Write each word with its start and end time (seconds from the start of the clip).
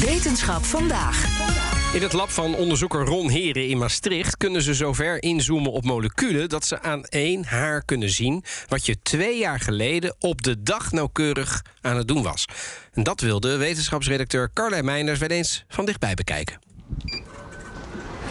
Wetenschap 0.00 0.64
vandaag. 0.64 1.24
In 1.94 2.02
het 2.02 2.12
lab 2.12 2.30
van 2.30 2.54
onderzoeker 2.54 3.04
Ron 3.04 3.30
Heren 3.30 3.68
in 3.68 3.78
Maastricht 3.78 4.36
kunnen 4.36 4.62
ze 4.62 4.74
zover 4.74 5.22
inzoomen 5.22 5.72
op 5.72 5.84
moleculen 5.84 6.48
dat 6.48 6.64
ze 6.64 6.82
aan 6.82 7.04
één 7.04 7.44
haar 7.44 7.84
kunnen 7.84 8.10
zien 8.10 8.44
wat 8.68 8.86
je 8.86 9.02
twee 9.02 9.38
jaar 9.38 9.60
geleden 9.60 10.16
op 10.18 10.42
de 10.42 10.62
dag 10.62 10.92
nauwkeurig 10.92 11.64
aan 11.80 11.96
het 11.96 12.08
doen 12.08 12.22
was. 12.22 12.44
En 12.92 13.02
dat 13.02 13.20
wilde 13.20 13.56
wetenschapsredacteur 13.56 14.50
Carlijn 14.52 14.84
Meijners 14.84 15.18
wel 15.18 15.28
eens 15.28 15.64
van 15.68 15.84
dichtbij 15.84 16.14
bekijken. 16.14 16.58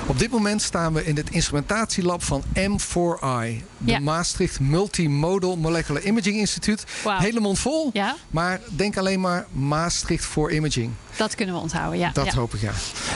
Op 0.08 0.20
dit 0.20 0.32
moment 0.32 0.62
staan 0.62 0.94
we 0.94 1.06
in 1.06 1.16
het 1.16 1.30
instrumentatielab 1.30 2.24
van 2.24 2.44
M4I. 2.54 3.64
De 3.78 3.92
Ja. 3.92 4.00
Maastricht 4.00 4.60
Multimodal 4.60 5.58
Molecular 5.58 6.04
Imaging 6.04 6.36
Instituut. 6.36 6.84
Wauw. 7.04 7.20
Hele 7.20 7.40
mond 7.40 7.60
vol. 7.60 7.90
Ja, 7.94 8.16
Maar 8.30 8.60
denk 8.70 8.98
alleen 8.98 9.20
maar 9.22 9.46
Maastricht 9.52 10.26
voor 10.26 10.52
Imaging. 10.52 10.92
dat 11.18 11.36
kunnen 11.36 11.56
we 11.56 11.62
onthouden. 11.62 12.00
Ja. 12.00 12.10
Dat 12.14 12.26
ja. 12.26 12.34
hoop 12.34 12.54
ik 12.54 12.62
ja. 12.62 12.72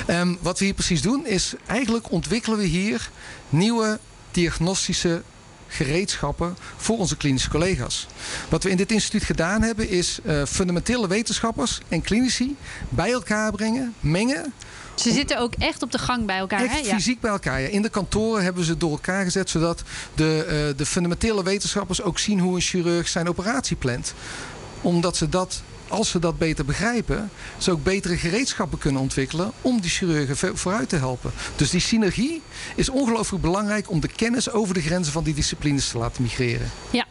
Ehm, 0.08 0.36
wat 0.42 0.60
we 0.60 0.66
hier 0.66 0.74
precies 0.74 1.02
doen 1.02 1.26
is 1.26 1.54
eigenlijk 1.66 2.12
ontwikkelen 2.12 2.58
we 2.58 2.66
hier 2.66 3.10
nieuwe 3.50 4.00
diagnostische 4.32 5.22
gereedschappen 5.72 6.58
voor 6.78 6.98
onze 6.98 7.18
klinische 7.18 7.50
collega's. 7.50 8.08
Wat 8.50 8.64
we 8.64 8.70
in 8.70 8.78
dit 8.78 8.92
instituut 8.92 9.24
gedaan 9.24 9.62
hebben 9.62 9.90
is 9.90 10.20
eh, 10.26 10.44
fundamentele 10.46 11.08
wetenschappers 11.08 11.80
en 11.88 12.02
klinici 12.02 12.56
bij 12.90 13.12
elkaar 13.12 13.52
brengen, 13.52 13.94
mengen 14.00 14.54
Ze 14.96 15.12
zitten 15.12 15.40
ook 15.40 15.54
echt 15.58 15.82
op 15.82 15.92
de 15.92 15.98
gang 15.98 16.26
bij 16.26 16.38
elkaar. 16.38 16.64
Echt 16.64 16.74
hè? 16.74 16.78
Ja. 16.78 16.96
fysiek 16.96 17.20
bij 17.20 17.32
elkaar. 17.32 17.62
Ja. 17.62 17.68
In 17.68 17.82
de 17.82 17.90
kantoren 17.90 18.44
hebben 18.44 18.64
ze 18.64 18.78
door 18.78 18.92
elkaar 18.92 19.24
gezet, 19.24 19.50
zodat 19.50 19.84
de, 20.14 20.46
eh, 20.46 20.78
de 20.78 20.86
fundamentele 20.86 21.44
wetenschappers 21.44 22.02
ook 22.02 22.20
zien 22.20 22.40
hoe 22.40 22.56
een 22.56 22.62
chirurg 22.62 23.08
zijn 23.08 23.30
operatie 23.30 23.76
plant. 23.76 24.14
Omdat 24.82 25.18
ze 25.18 25.30
dat, 25.30 25.62
als 25.92 26.10
ze 26.10 26.20
dat 26.20 26.38
beter 26.38 26.66
begrijpen, 26.66 27.30
ze 27.58 27.72
ook 27.72 27.84
betere 27.84 28.18
gereedschappen 28.18 28.78
kunnen 28.78 29.02
ontwikkelen 29.02 29.52
om 29.62 29.82
die 29.82 29.90
chirurgen 29.90 30.58
vooruit 30.58 30.90
te 30.90 30.96
helpen. 30.96 31.32
Dus 31.56 31.70
die 31.70 31.80
synergie 31.82 32.42
is 32.76 32.90
ongelooflijk 32.90 33.44
belangrijk 33.44 33.90
om 33.90 34.00
de 34.00 34.08
kennis 34.08 34.52
over 34.52 34.74
de 34.74 34.82
grenzen 34.82 35.14
van 35.14 35.24
die 35.24 35.34
disciplines 35.34 35.90
te 35.90 35.98
laten 35.98 36.22
migreren. 36.22 36.72
Ja. 36.90 37.06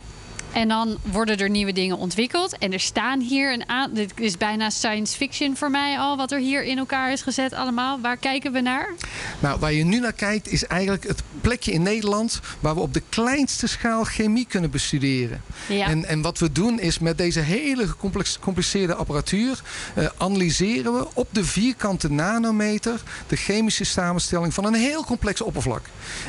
En 0.61 0.69
dan 0.69 0.99
worden 1.03 1.37
er 1.37 1.51
nieuwe 1.51 1.73
dingen 1.73 1.97
ontwikkeld. 1.97 2.59
En 2.59 2.73
er 2.73 2.81
staan 2.81 3.21
hier 3.21 3.53
een 3.53 3.69
aan. 3.69 3.95
Dit 3.95 4.13
is 4.17 4.37
bijna 4.37 4.71
science 4.71 5.17
fiction 5.17 5.57
voor 5.57 5.71
mij 5.71 5.99
al, 5.99 6.17
wat 6.17 6.33
er 6.33 6.39
hier 6.39 6.65
in 6.65 6.79
elkaar 6.79 7.13
is 7.13 7.23
gezet 7.23 7.53
allemaal. 7.53 8.01
Waar 8.01 8.17
kijken 8.17 8.53
we 8.53 8.61
naar? 8.61 8.95
Nou, 9.41 9.59
waar 9.59 9.73
je 9.73 9.85
nu 9.85 10.01
naar 10.01 10.13
kijkt 10.13 10.49
is 10.49 10.67
eigenlijk 10.67 11.07
het 11.07 11.23
plekje 11.41 11.73
in 11.73 11.83
Nederland 11.83 12.41
waar 12.61 12.75
we 12.75 12.81
op 12.81 12.95
de 12.95 13.03
kleinste 13.09 13.67
schaal 13.67 14.05
chemie 14.05 14.47
kunnen 14.47 14.71
bestuderen. 14.71 15.43
Ja. 15.69 15.87
En, 15.87 16.05
en 16.05 16.23
wat 16.23 16.39
we 16.39 16.53
doen 16.53 16.81
is 16.81 16.99
met 16.99 17.19
deze 17.19 17.41
hele 17.41 17.89
gecompliceerde 17.89 18.95
apparatuur 18.95 19.63
eh, 19.95 20.07
analyseren 20.17 20.95
we 20.95 21.07
op 21.15 21.29
de 21.31 21.45
vierkante 21.45 22.11
nanometer 22.11 23.03
de 23.27 23.37
chemische 23.37 23.85
samenstelling 23.85 24.55
van 24.55 24.65
een 24.65 24.75
heel 24.75 25.05
complex 25.05 25.41
oppervlak. 25.41 25.83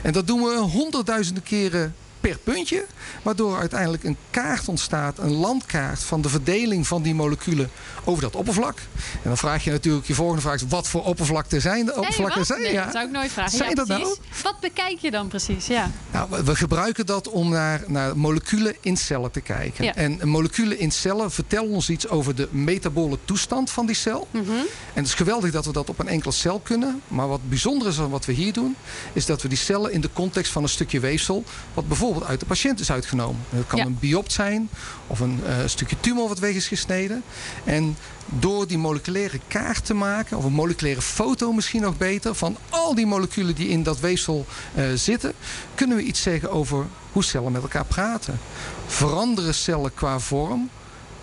En 0.03 0.13
dat 0.13 0.27
doen 0.27 0.41
we 0.41 0.57
honderdduizenden 0.57 1.43
keren 1.43 1.95
per 2.21 2.37
puntje, 2.37 2.85
waardoor 3.21 3.57
uiteindelijk 3.57 4.03
een 4.03 4.17
kaart 4.29 4.67
ontstaat, 4.67 5.17
een 5.17 5.33
landkaart 5.33 6.03
van 6.03 6.21
de 6.21 6.29
verdeling 6.29 6.87
van 6.87 7.01
die 7.01 7.15
moleculen 7.15 7.69
over 8.03 8.21
dat 8.21 8.35
oppervlak. 8.35 8.77
En 8.95 9.19
dan 9.23 9.37
vraag 9.37 9.63
je 9.63 9.71
natuurlijk 9.71 10.07
je 10.07 10.13
volgende 10.13 10.41
vraag: 10.41 10.61
wat 10.69 10.87
voor 10.87 11.03
oppervlakten 11.03 11.61
zijn 11.61 11.85
de 11.85 11.95
oppervlakken? 11.95 12.37
wat? 12.37 12.47
zijn? 12.47 12.61
Nee, 12.61 12.73
ja. 12.73 12.83
dat 12.83 12.93
zou 12.93 13.05
ik 13.05 13.11
nooit 13.11 13.31
vragen. 13.31 13.57
Zijn 13.57 13.69
ja, 13.69 13.75
dat 13.75 13.87
nou? 13.87 14.17
Wat 14.43 14.59
bekijk 14.59 14.99
je 14.99 15.11
dan 15.11 15.27
precies? 15.27 15.67
Ja. 15.67 15.91
Nou, 16.11 16.29
we- 16.43 16.55
gebruiken 16.55 17.05
dat 17.05 17.29
om 17.29 17.49
naar, 17.49 17.83
naar 17.87 18.17
moleculen 18.17 18.75
in 18.81 18.97
cellen 18.97 19.31
te 19.31 19.41
kijken. 19.41 19.83
Ja. 19.83 19.95
En 19.95 20.27
moleculen 20.27 20.79
in 20.79 20.91
cellen 20.91 21.31
vertellen 21.31 21.69
ons 21.69 21.89
iets 21.89 22.07
over 22.07 22.35
de 22.35 22.47
metabole 22.51 23.17
toestand 23.25 23.69
van 23.69 23.85
die 23.85 23.95
cel. 23.95 24.27
Mhm. 24.31 24.51
En 24.51 24.67
het 24.93 25.05
is 25.05 25.13
geweldig 25.13 25.51
dat 25.51 25.65
we 25.65 25.71
dat 25.71 25.89
op 25.89 25.99
een 25.99 26.07
enkele 26.07 26.33
cel 26.33 26.59
kunnen. 26.59 27.01
Maar 27.07 27.27
wat 27.27 27.49
bijzonder 27.49 27.87
is 27.87 27.99
aan 27.99 28.09
wat 28.09 28.25
we 28.25 28.31
hier 28.31 28.53
doen, 28.53 28.75
is 29.13 29.25
dat 29.25 29.41
we 29.41 29.47
die 29.47 29.57
cellen 29.57 29.91
in 29.91 30.01
de 30.01 30.09
context 30.13 30.51
van 30.51 30.63
een 30.63 30.69
stukje 30.69 30.99
weefsel, 30.99 31.43
wat 31.73 31.87
bijvoorbeeld 31.87 32.10
uit 32.25 32.39
de 32.39 32.45
patiënt 32.45 32.79
is 32.79 32.91
uitgenomen. 32.91 33.41
En 33.51 33.57
Dat 33.57 33.67
kan 33.67 33.79
Ja. 33.79 33.85
een 33.85 33.97
biopt 33.99 34.31
zijn 34.31 34.69
of 35.07 35.19
een 35.19 35.39
eh, 35.45 35.55
stukje 35.65 35.95
tumor 35.99 36.27
wat 36.27 36.39
weg 36.39 36.53
is 36.55 36.67
gesneden. 36.67 37.23
En 37.63 37.97
door 38.25 38.67
die 38.67 38.77
moleculaire 38.77 39.39
kaart 39.47 39.85
te 39.85 39.93
maken, 39.93 40.37
of 40.37 40.43
een 40.43 40.53
moleculaire 40.53 41.01
foto 41.01 41.51
misschien 41.53 41.81
nog 41.81 41.97
beter, 41.97 42.35
van 42.35 42.57
al 42.69 42.95
die 42.95 43.05
moleculen 43.05 43.55
die 43.55 43.67
in 43.69 43.83
dat 43.83 43.99
weefsel 43.99 44.45
eh, 44.75 44.85
zitten, 44.95 45.33
kunnen 45.75 45.97
we 45.97 46.03
iets 46.03 46.21
zeggen 46.21 46.51
over 46.51 46.85
hoe 47.11 47.23
cellen 47.23 47.51
met 47.51 47.61
elkaar 47.61 47.85
praten. 47.85 48.39
Veranderen 48.87 49.53
cellen 49.53 49.93
qua 49.93 50.19
vorm 50.19 50.69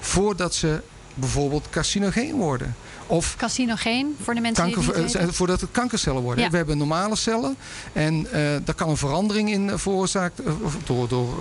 voordat 0.00 0.54
ze 0.54 0.82
bijvoorbeeld 1.14 1.70
carcinogeen 1.70 2.34
worden? 2.34 2.74
Of 3.10 3.36
Carcinogeen 3.36 4.16
voor 4.22 4.34
de 4.34 4.40
mensen 4.40 4.64
kanker, 4.64 4.82
die 4.82 4.92
het 4.92 5.02
niet 5.02 5.14
eh, 5.14 5.28
voordat 5.30 5.60
het 5.60 5.70
kankercellen 5.70 6.22
worden. 6.22 6.44
Ja. 6.44 6.50
We 6.50 6.56
hebben 6.56 6.78
normale 6.78 7.16
cellen 7.16 7.56
en 7.92 8.26
eh, 8.32 8.40
daar 8.64 8.74
kan 8.74 8.88
een 8.88 8.96
verandering 8.96 9.50
in 9.50 9.70
eh, 9.70 9.78
veroorzaakt 9.78 10.40
door, 10.84 11.08
door 11.08 11.34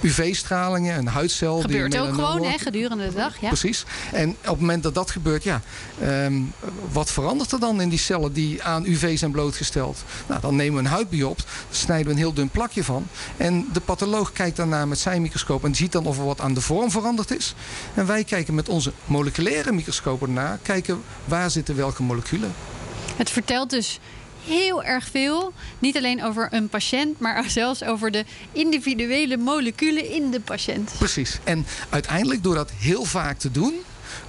UV-stralingen, 0.00 0.98
een 0.98 1.06
huidcel. 1.06 1.54
die 1.54 1.62
Gebeurt 1.62 1.96
ook 1.96 2.06
melanoom 2.06 2.26
gewoon 2.26 2.50
hè, 2.50 2.58
gedurende 2.58 3.08
de 3.08 3.14
dag. 3.14 3.40
Ja. 3.40 3.48
Precies. 3.48 3.84
En 4.12 4.30
op 4.30 4.36
het 4.44 4.60
moment 4.60 4.82
dat 4.82 4.94
dat 4.94 5.10
gebeurt, 5.10 5.42
ja, 5.42 5.60
ehm, 6.00 6.40
wat 6.92 7.10
verandert 7.10 7.52
er 7.52 7.60
dan 7.60 7.80
in 7.80 7.88
die 7.88 7.98
cellen 7.98 8.32
die 8.32 8.62
aan 8.62 8.84
UV 8.84 9.18
zijn 9.18 9.30
blootgesteld? 9.30 10.04
Nou, 10.26 10.40
dan 10.40 10.56
nemen 10.56 10.74
we 10.74 10.80
een 10.80 10.94
huidbiopt, 10.94 11.44
snijden 11.70 12.06
we 12.06 12.12
een 12.12 12.18
heel 12.18 12.32
dun 12.32 12.48
plakje 12.48 12.84
van. 12.84 13.06
En 13.36 13.68
de 13.72 13.80
patholoog 13.80 14.32
kijkt 14.32 14.56
daarna 14.56 14.86
met 14.86 14.98
zijn 14.98 15.22
microscoop 15.22 15.64
en 15.64 15.74
ziet 15.74 15.92
dan 15.92 16.06
of 16.06 16.18
er 16.18 16.24
wat 16.24 16.40
aan 16.40 16.54
de 16.54 16.60
vorm 16.60 16.90
veranderd 16.90 17.30
is. 17.30 17.54
En 17.94 18.06
wij 18.06 18.24
kijken 18.24 18.54
met 18.54 18.68
onze 18.68 18.92
moleculaire 19.04 19.72
microscopen 19.72 20.28
ernaar, 20.28 20.58
kijken 20.62 21.02
waar 21.24 21.50
zitten 21.50 21.76
welke 21.76 22.02
moleculen. 22.02 22.54
Het 23.16 23.30
vertelt 23.30 23.70
dus 23.70 24.00
heel 24.44 24.84
erg 24.84 25.08
veel. 25.10 25.52
Niet 25.78 25.96
alleen 25.96 26.24
over 26.24 26.48
een 26.50 26.68
patiënt, 26.68 27.20
maar 27.20 27.50
zelfs 27.60 27.84
over 27.84 28.10
de 28.10 28.24
individuele 28.52 29.36
moleculen 29.36 30.10
in 30.10 30.30
de 30.30 30.40
patiënt. 30.40 30.92
Precies. 30.98 31.38
En 31.44 31.66
uiteindelijk, 31.90 32.42
door 32.42 32.54
dat 32.54 32.70
heel 32.70 33.04
vaak 33.04 33.38
te 33.38 33.50
doen, 33.50 33.74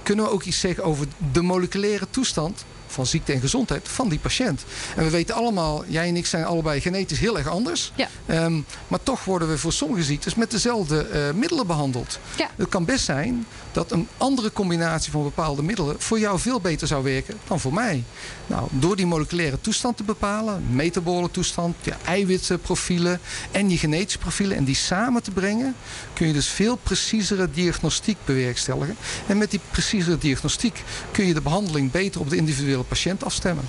kunnen 0.02 0.24
we 0.24 0.30
ook 0.30 0.42
iets 0.42 0.60
zeggen 0.60 0.84
over 0.84 1.06
de 1.32 1.42
moleculaire 1.42 2.06
toestand 2.10 2.64
van 2.86 3.06
ziekte 3.06 3.32
en 3.32 3.40
gezondheid 3.40 3.88
van 3.88 4.08
die 4.08 4.18
patiënt. 4.18 4.64
En 4.96 5.04
we 5.04 5.10
weten 5.10 5.34
allemaal, 5.34 5.84
jij 5.86 6.08
en 6.08 6.16
ik 6.16 6.26
zijn 6.26 6.44
allebei 6.44 6.80
genetisch 6.80 7.18
heel 7.18 7.38
erg 7.38 7.48
anders. 7.48 7.92
Ja. 7.94 8.08
Ehm, 8.26 8.60
maar 8.88 9.02
toch 9.02 9.24
worden 9.24 9.48
we 9.48 9.58
voor 9.58 9.72
sommige 9.72 10.02
ziektes 10.02 10.34
met 10.34 10.50
dezelfde 10.50 11.06
eh, 11.06 11.20
middelen 11.34 11.66
behandeld. 11.66 12.18
Ja. 12.36 12.50
Het 12.56 12.68
kan 12.68 12.84
best 12.84 13.04
zijn 13.04 13.46
dat 13.76 13.92
een 13.92 14.08
andere 14.16 14.52
combinatie 14.52 15.12
van 15.12 15.22
bepaalde 15.22 15.62
middelen 15.62 16.00
voor 16.00 16.18
jou 16.18 16.38
veel 16.38 16.60
beter 16.60 16.86
zou 16.86 17.04
werken 17.04 17.38
dan 17.46 17.60
voor 17.60 17.72
mij. 17.72 18.04
Nou, 18.46 18.68
door 18.70 18.96
die 18.96 19.06
moleculaire 19.06 19.60
toestand 19.60 19.96
te 19.96 20.02
bepalen, 20.02 20.64
metabole 20.70 21.30
toestand, 21.30 21.76
je 21.82 21.94
eiwitprofielen 22.04 23.20
en 23.50 23.70
je 23.70 23.78
genetische 23.78 24.18
profielen 24.18 24.56
en 24.56 24.64
die 24.64 24.74
samen 24.74 25.22
te 25.22 25.30
brengen, 25.30 25.74
kun 26.12 26.26
je 26.26 26.32
dus 26.32 26.48
veel 26.48 26.76
preciezere 26.76 27.50
diagnostiek 27.50 28.16
bewerkstelligen. 28.24 28.96
En 29.26 29.38
met 29.38 29.50
die 29.50 29.60
preciezere 29.70 30.18
diagnostiek 30.18 30.82
kun 31.10 31.26
je 31.26 31.34
de 31.34 31.40
behandeling 31.40 31.90
beter 31.90 32.20
op 32.20 32.30
de 32.30 32.36
individuele 32.36 32.82
patiënt 32.82 33.24
afstemmen. 33.24 33.64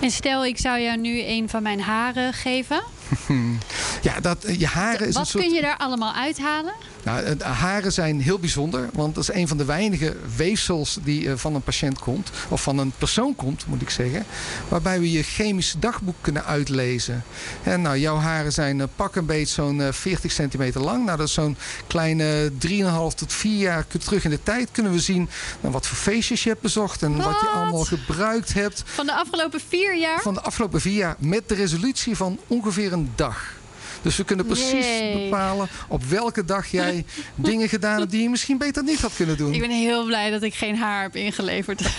En 0.00 0.10
stel, 0.10 0.44
ik 0.44 0.58
zou 0.58 0.80
jou 0.80 0.98
nu 0.98 1.22
een 1.24 1.48
van 1.48 1.62
mijn 1.62 1.80
haren 1.80 2.32
geven. 2.32 2.82
Ja, 4.06 4.20
dat, 4.20 4.44
eh, 4.44 4.58
je 4.60 4.66
haren 4.66 5.00
is 5.00 5.14
een 5.14 5.20
Wat 5.20 5.28
soort... 5.28 5.44
kun 5.44 5.54
je 5.54 5.60
daar 5.60 5.76
allemaal 5.76 6.14
uithalen? 6.14 6.72
Nou, 7.02 7.22
eh, 7.22 7.38
de 7.38 7.44
haren 7.44 7.92
zijn 7.92 8.20
heel 8.20 8.38
bijzonder, 8.38 8.88
want 8.92 9.14
dat 9.14 9.28
is 9.28 9.34
een 9.34 9.48
van 9.48 9.56
de 9.56 9.64
weinige 9.64 10.16
weefsels 10.36 10.98
die 11.02 11.30
eh, 11.30 11.36
van 11.36 11.54
een 11.54 11.62
patiënt 11.62 11.98
komt, 11.98 12.30
of 12.48 12.62
van 12.62 12.78
een 12.78 12.92
persoon 12.98 13.36
komt, 13.36 13.66
moet 13.66 13.82
ik 13.82 13.90
zeggen, 13.90 14.24
waarbij 14.68 15.00
we 15.00 15.10
je 15.10 15.22
chemisch 15.22 15.74
dagboek 15.78 16.14
kunnen 16.20 16.44
uitlezen. 16.44 17.24
En 17.62 17.82
nou, 17.82 17.98
jouw 17.98 18.16
haren 18.16 18.52
zijn 18.52 18.88
pak 18.96 19.16
een 19.16 19.26
beetje 19.26 19.54
zo'n 19.54 19.82
eh, 19.82 19.92
40 19.92 20.32
centimeter 20.32 20.80
lang. 20.80 21.04
Nou, 21.04 21.16
dat 21.16 21.26
is 21.26 21.34
zo'n 21.34 21.56
kleine 21.86 22.50
3,5 22.58 23.14
tot 23.14 23.32
4 23.32 23.58
jaar 23.58 23.86
terug 23.86 24.24
in 24.24 24.30
de 24.30 24.42
tijd 24.42 24.68
kunnen 24.72 24.92
we 24.92 25.00
zien 25.00 25.28
nou, 25.60 25.72
wat 25.72 25.86
voor 25.86 25.96
feestjes 25.96 26.42
je 26.42 26.48
hebt 26.48 26.60
bezocht 26.62 27.02
en 27.02 27.16
wat, 27.16 27.40
je 27.40 27.46
Wat? 27.46 27.54
allemaal 27.54 27.84
gebruikt 27.84 28.52
hebt 28.52 28.82
Van 28.86 29.06
de 29.06 29.14
afgelopen 29.14 29.60
vier 29.68 29.96
jaar? 29.98 30.20
van 30.20 30.34
de 30.34 30.40
afgelopen 30.40 30.80
vier 30.80 30.96
jaar 30.96 31.16
met 31.18 31.48
de 31.48 31.54
resolutie 31.54 32.16
van 32.16 32.38
ongeveer 32.46 32.92
een 32.92 33.12
dag. 33.14 33.54
Dus 34.02 34.16
we 34.16 34.24
kunnen 34.24 34.46
precies 34.46 34.86
bepalen 35.12 35.68
op 35.88 36.04
welke 36.04 36.44
dag 36.44 36.66
jij 36.66 37.04
dingen 37.34 37.68
gedaan 37.68 37.98
hebt 37.98 38.10
die 38.10 38.22
je 38.22 38.30
misschien 38.30 38.58
beter 38.58 38.82
niet 38.82 39.00
had 39.00 39.14
kunnen 39.16 39.36
doen. 39.36 39.54
Ik 39.54 39.60
ben 39.60 39.70
heel 39.70 40.04
blij 40.04 40.30
dat 40.30 40.42
ik 40.42 40.54
geen 40.54 40.76
haar 40.76 41.02
heb 41.02 41.16
ingeleverd. 41.16 41.80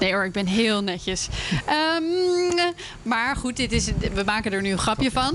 nee 0.00 0.12
hoor, 0.12 0.24
ik 0.24 0.32
ben 0.32 0.46
heel 0.46 0.82
netjes. 0.82 1.28
Ehm, 1.66 2.02
maar 3.02 3.36
goed, 3.36 3.56
dit 3.56 3.72
is, 3.72 3.86
we 4.14 4.22
maken 4.24 4.52
er 4.52 4.62
nu 4.62 4.70
een 4.70 4.78
grapje 4.78 5.10
van. 5.10 5.34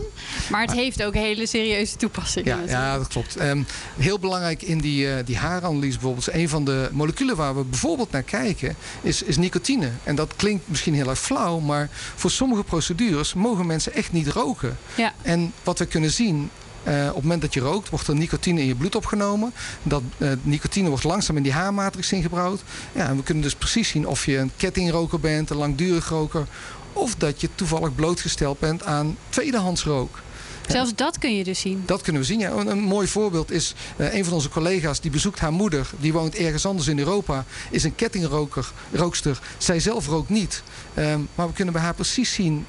Maar 0.49 0.61
het 0.61 0.71
heeft 0.71 1.03
ook 1.03 1.13
hele 1.13 1.47
serieuze 1.47 1.95
toepassingen. 1.95 2.67
Ja, 2.67 2.97
dat 2.97 3.07
klopt. 3.07 3.35
Ehm, 3.35 3.63
heel 3.97 4.19
belangrijk 4.19 4.61
in 4.61 4.77
die, 4.77 5.13
eh, 5.13 5.25
die 5.25 5.37
haaranalyse 5.37 5.97
bijvoorbeeld... 5.97 6.33
een 6.33 6.49
van 6.49 6.65
de 6.65 6.89
moleculen 6.91 7.35
waar 7.35 7.55
we 7.55 7.63
bijvoorbeeld 7.63 8.11
naar 8.11 8.23
kijken... 8.23 8.75
Is, 9.01 9.21
is 9.21 9.37
nicotine. 9.37 9.91
En 10.03 10.15
dat 10.15 10.33
klinkt 10.35 10.67
misschien 10.67 10.93
heel 10.93 11.09
erg 11.09 11.19
flauw... 11.19 11.59
maar 11.59 11.89
voor 12.15 12.31
sommige 12.31 12.63
procedures 12.63 13.33
mogen 13.33 13.65
mensen 13.65 13.93
echt 13.93 14.11
niet 14.11 14.27
roken. 14.27 14.77
Ja. 14.95 15.13
En 15.21 15.53
wat 15.63 15.79
we 15.79 15.85
kunnen 15.85 16.11
zien... 16.11 16.49
eh, 16.83 17.07
op 17.07 17.13
het 17.13 17.23
moment 17.23 17.41
dat 17.41 17.53
je 17.53 17.59
rookt, 17.59 17.89
wordt 17.89 18.07
er 18.07 18.15
nicotine 18.15 18.61
in 18.61 18.67
je 18.67 18.75
bloed 18.75 18.95
opgenomen. 18.95 19.53
Dat 19.83 20.01
eh, 20.17 20.29
nicotine 20.41 20.89
wordt 20.89 21.03
langzaam 21.03 21.37
in 21.37 21.43
die 21.43 21.51
haarmatrix 21.51 22.11
ingebouwd. 22.11 22.63
Ja, 22.91 23.07
en 23.07 23.17
we 23.17 23.23
kunnen 23.23 23.43
dus 23.43 23.55
precies 23.55 23.89
zien 23.89 24.07
of 24.07 24.25
je 24.25 24.37
een 24.37 24.51
kettingroker 24.57 25.19
bent, 25.19 25.49
een 25.49 25.57
langdurig 25.57 26.09
roker... 26.09 26.45
of 26.93 27.15
dat 27.15 27.41
je 27.41 27.49
toevallig 27.55 27.95
blootgesteld 27.95 28.59
bent 28.59 28.83
aan 28.83 29.17
tweedehands 29.29 29.83
rook. 29.83 30.19
Zelfs 30.67 30.95
dat 30.95 31.17
kun 31.17 31.35
je 31.37 31.43
dus 31.43 31.59
zien. 31.59 31.83
Dat 31.85 32.01
kunnen 32.01 32.21
we 32.21 32.27
zien. 32.27 32.39
Ja. 32.39 32.51
Een, 32.51 32.67
een 32.67 32.79
mooi 32.79 33.07
voorbeeld 33.07 33.51
is 33.51 33.73
eh, 33.95 34.13
een 34.13 34.23
van 34.23 34.33
onze 34.33 34.49
collega's 34.49 34.99
die 34.99 35.11
bezoekt 35.11 35.39
haar 35.39 35.53
moeder. 35.53 35.89
Die 35.99 36.13
woont 36.13 36.35
ergens 36.35 36.65
anders 36.65 36.87
in 36.87 36.99
Europa. 36.99 37.45
Is 37.69 37.83
een 37.83 37.95
kettingroker, 37.95 38.71
rookster. 38.91 39.39
Zij 39.57 39.79
zelf 39.79 40.07
rookt 40.07 40.29
niet. 40.29 40.63
Ehm, 40.93 41.19
maar 41.35 41.47
we 41.47 41.53
kunnen 41.53 41.73
bij 41.73 41.83
haar 41.83 41.93
precies 41.93 42.33
zien 42.33 42.65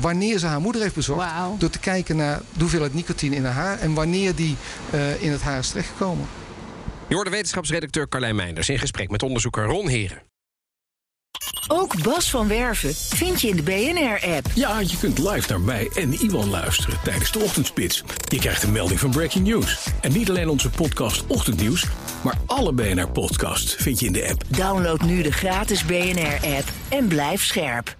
wanneer 0.00 0.38
ze 0.38 0.46
haar 0.46 0.60
moeder 0.60 0.82
heeft 0.82 0.94
bezocht. 0.94 1.26
Door 1.58 1.70
te 1.70 1.78
kijken 1.78 2.16
naar 2.16 2.40
de 2.52 2.60
hoeveelheid 2.60 2.94
nicotine 2.94 3.36
in 3.36 3.44
haar 3.44 3.54
haar. 3.54 3.78
En 3.78 3.94
wanneer 3.94 4.34
die 4.34 4.56
eh, 4.90 5.22
in 5.22 5.30
het 5.30 5.42
haar 5.42 5.58
is 5.58 5.68
terechtgekomen. 5.68 6.26
Je 7.08 7.14
hoorde 7.14 7.30
wetenschapsredacteur 7.30 8.08
Carlijn 8.08 8.36
Meinders 8.36 8.68
in 8.68 8.78
gesprek 8.78 9.10
met 9.10 9.22
onderzoeker 9.22 9.64
Ron 9.64 9.88
Heren. 9.88 10.22
Ook 11.68 12.02
Bas 12.02 12.30
van 12.30 12.48
Werven 12.48 12.94
vind 12.94 13.40
je 13.40 13.48
in 13.48 13.56
de 13.56 13.62
BNR-app. 13.62 14.46
Ja, 14.54 14.80
je 14.80 14.96
kunt 14.98 15.18
live 15.18 15.48
naar 15.48 15.60
mij 15.60 15.90
en 15.94 16.12
Iwan 16.12 16.50
luisteren 16.50 16.98
tijdens 17.04 17.32
de 17.32 17.38
ochtendspits. 17.38 18.02
Je 18.28 18.38
krijgt 18.38 18.62
een 18.62 18.72
melding 18.72 19.00
van 19.00 19.10
Breaking 19.10 19.46
News. 19.46 19.88
En 20.00 20.12
niet 20.12 20.28
alleen 20.28 20.48
onze 20.48 20.70
podcast 20.70 21.26
Ochtendnieuws, 21.26 21.86
maar 22.22 22.34
alle 22.46 22.72
BNR-podcasts 22.72 23.74
vind 23.74 24.00
je 24.00 24.06
in 24.06 24.12
de 24.12 24.28
app. 24.28 24.42
Download 24.48 25.00
nu 25.00 25.22
de 25.22 25.32
gratis 25.32 25.84
BNR-app 25.84 26.68
en 26.88 27.08
blijf 27.08 27.44
scherp. 27.44 27.96